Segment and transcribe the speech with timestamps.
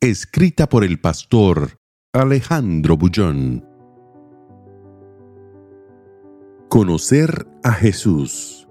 [0.00, 1.80] Escrita por el pastor
[2.12, 3.64] Alejandro Bullón.
[6.68, 8.68] Conocer a Jesús.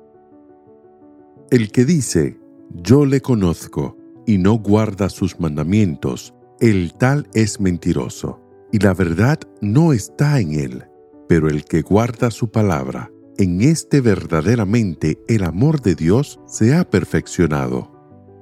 [1.52, 8.41] El que dice, yo le conozco, y no guarda sus mandamientos, el tal es mentiroso,
[8.71, 10.85] y la verdad no está en él.
[11.27, 16.89] Pero el que guarda su palabra, en este verdaderamente el amor de Dios se ha
[16.89, 17.96] perfeccionado.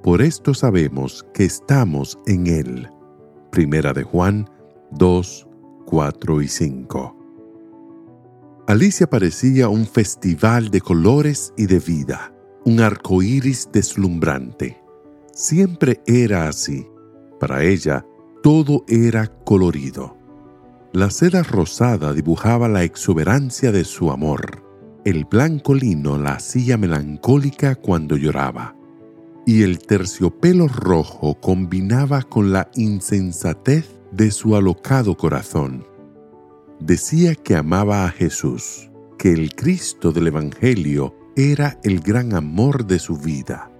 [0.06, 2.88] Por esto sabemos que estamos en Él.
[3.50, 4.48] Primera de Juan
[4.92, 5.48] 2,
[5.84, 7.16] 4 y 5.
[8.68, 12.32] Alicia parecía un festival de colores y de vida,
[12.64, 14.80] un arco iris deslumbrante.
[15.32, 16.86] Siempre era así.
[17.40, 18.06] Para ella,
[18.44, 20.16] todo era colorido.
[20.92, 24.62] La seda rosada dibujaba la exuberancia de su amor.
[25.04, 28.76] El blanco lino la hacía melancólica cuando lloraba
[29.48, 35.86] y el terciopelo rojo combinaba con la insensatez de su alocado corazón.
[36.80, 42.98] Decía que amaba a Jesús, que el Cristo del Evangelio era el gran amor de
[42.98, 43.70] su vida,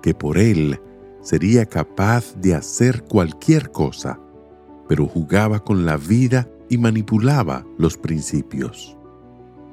[0.00, 0.80] que por él
[1.22, 4.20] sería capaz de hacer cualquier cosa,
[4.88, 8.96] pero jugaba con la vida y manipulaba los principios.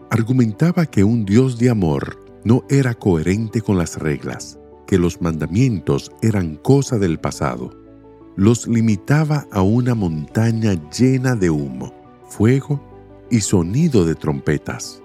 [0.10, 4.58] Argumentaba que un Dios de amor no era coherente con las reglas,
[4.94, 7.74] que los mandamientos eran cosa del pasado.
[8.36, 11.92] Los limitaba a una montaña llena de humo,
[12.28, 12.80] fuego
[13.32, 15.02] y sonido de trompetas.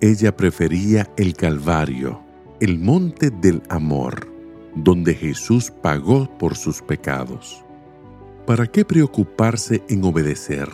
[0.00, 2.20] Ella prefería el Calvario,
[2.58, 4.26] el monte del amor,
[4.74, 7.64] donde Jesús pagó por sus pecados.
[8.44, 10.68] ¿Para qué preocuparse en obedecer?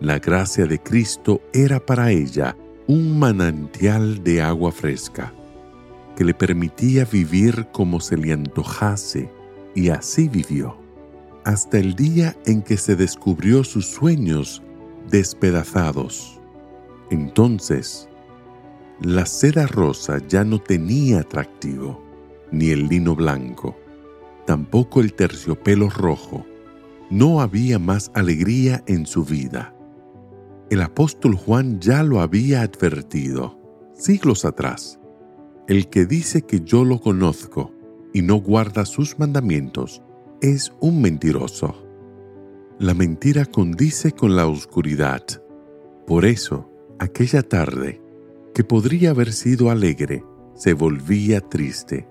[0.00, 2.56] La gracia de Cristo era para ella
[2.86, 5.34] un manantial de agua fresca
[6.18, 9.30] que le permitía vivir como se le antojase,
[9.76, 10.76] y así vivió,
[11.44, 14.60] hasta el día en que se descubrió sus sueños
[15.08, 16.40] despedazados.
[17.12, 18.08] Entonces,
[19.00, 22.02] la seda rosa ya no tenía atractivo,
[22.50, 23.78] ni el lino blanco,
[24.44, 26.44] tampoco el terciopelo rojo.
[27.10, 29.72] No había más alegría en su vida.
[30.68, 33.56] El apóstol Juan ya lo había advertido
[33.92, 34.97] siglos atrás
[35.68, 37.72] el que dice que yo lo conozco
[38.14, 40.02] y no guarda sus mandamientos
[40.40, 41.84] es un mentiroso.
[42.78, 45.22] La mentira condice con la oscuridad.
[46.06, 48.00] Por eso, aquella tarde,
[48.54, 50.24] que podría haber sido alegre,
[50.54, 52.08] se volvía triste,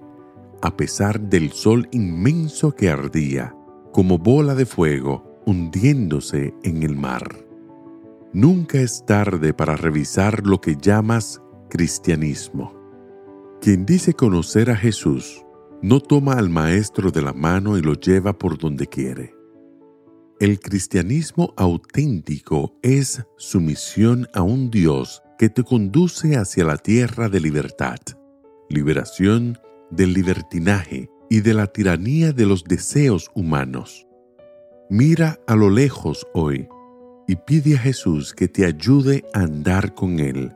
[0.62, 3.56] a pesar del sol inmenso que ardía,
[3.92, 7.44] como bola de fuego hundiéndose en el mar.
[8.34, 12.77] Nunca es tarde para revisar lo que llamas cristianismo.
[13.62, 15.44] Quien dice conocer a Jesús
[15.82, 19.34] no toma al Maestro de la mano y lo lleva por donde quiere.
[20.40, 27.40] El cristianismo auténtico es sumisión a un Dios que te conduce hacia la tierra de
[27.40, 27.98] libertad,
[28.70, 29.58] liberación
[29.90, 34.08] del libertinaje y de la tiranía de los deseos humanos.
[34.90, 36.68] Mira a lo lejos hoy
[37.28, 40.54] y pide a Jesús que te ayude a andar con Él,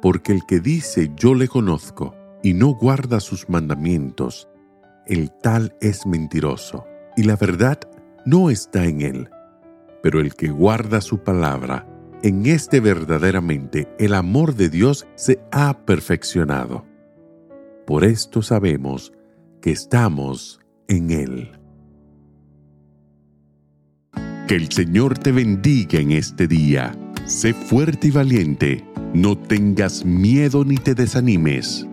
[0.00, 4.48] porque el que dice yo le conozco, y no guarda sus mandamientos,
[5.06, 6.84] el tal es mentiroso,
[7.16, 7.78] y la verdad
[8.26, 9.30] no está en él.
[10.02, 11.86] Pero el que guarda su palabra,
[12.22, 16.86] en este verdaderamente el amor de Dios se ha perfeccionado.
[17.86, 19.12] Por esto sabemos
[19.60, 21.50] que estamos en Él.
[24.46, 26.96] Que el Señor te bendiga en este día.
[27.26, 28.84] Sé fuerte y valiente.
[29.14, 31.88] No tengas miedo ni te desanimes